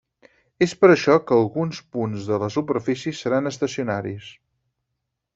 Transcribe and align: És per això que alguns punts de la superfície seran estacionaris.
És 0.65 0.71
per 0.83 0.87
això 0.93 1.17
que 1.25 1.35
alguns 1.41 1.81
punts 1.97 2.25
de 2.29 2.39
la 2.43 2.49
superfície 2.55 3.13
seran 3.19 3.51
estacionaris. 3.53 4.31